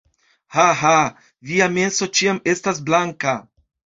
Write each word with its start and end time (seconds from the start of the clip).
Haha. 0.53 0.93
Via 1.51 1.67
menso 1.75 2.09
ĉiam 2.21 2.39
estas 2.55 2.83
blanka 2.89 3.37